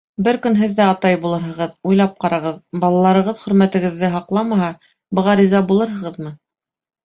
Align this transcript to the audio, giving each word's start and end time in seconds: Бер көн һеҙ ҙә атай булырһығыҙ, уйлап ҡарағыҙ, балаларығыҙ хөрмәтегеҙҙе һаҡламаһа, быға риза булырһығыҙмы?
Бер 0.25 0.37
көн 0.43 0.55
һеҙ 0.61 0.71
ҙә 0.77 0.87
атай 0.93 1.19
булырһығыҙ, 1.25 1.75
уйлап 1.91 2.15
ҡарағыҙ, 2.25 2.57
балаларығыҙ 2.87 3.39
хөрмәтегеҙҙе 3.45 4.13
һаҡламаһа, 4.17 4.73
быға 5.21 5.41
риза 5.45 5.65
булырһығыҙмы? 5.73 6.37